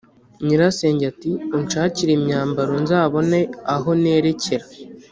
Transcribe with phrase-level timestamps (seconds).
[0.45, 3.39] nyirasenge ati: "Unshakire imyambaro, nzabone
[3.73, 4.65] aho nerekera